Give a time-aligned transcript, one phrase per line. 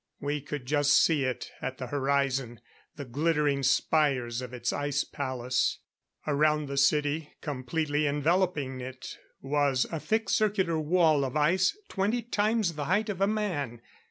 [0.19, 2.59] We could just see it at the horizon,
[2.95, 5.77] the glittering spires of its Ice Palace.
[6.25, 12.73] Around the city, completely enveloping it, was a thick circular wall of ice twenty times
[12.73, 13.79] the height of a man.